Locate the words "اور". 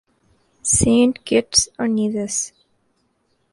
1.77-1.87